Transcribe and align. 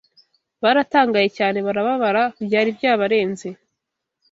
baratangaye 0.63 1.27
cyane 1.37 1.57
barababara 1.65 2.23
byari 2.47 2.69
byabarenze 2.77 3.47